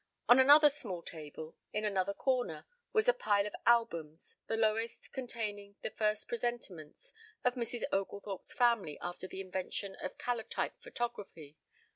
[0.27, 5.75] On another small table in another corner was a pile of albums, the lowest containing
[5.83, 7.83] the first presentments of Mrs.
[7.91, 11.55] Oglethorpe's family after the invention of calotype photography.